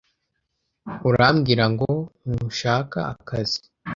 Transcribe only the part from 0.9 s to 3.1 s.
Urambwira ngo ntushaka